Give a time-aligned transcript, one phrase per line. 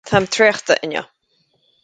[0.09, 1.05] Táim traochta inniu.